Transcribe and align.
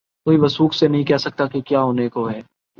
کوئی 0.25 0.37
وثوق 0.37 0.73
سے 0.73 0.87
نہیں 0.87 1.03
کہہ 1.03 1.17
سکتا 1.17 1.45
کہ 1.45 1.61
کیا 1.61 1.81
ہونے 1.81 2.09
کو 2.09 2.29
ہے۔ 2.29 2.39